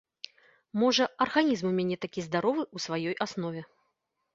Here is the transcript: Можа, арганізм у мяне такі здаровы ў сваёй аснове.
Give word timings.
Можа, 0.83 1.03
арганізм 1.27 1.65
у 1.75 1.75
мяне 1.77 2.01
такі 2.09 2.27
здаровы 2.31 2.63
ў 2.75 2.87
сваёй 2.89 3.15
аснове. 3.29 3.61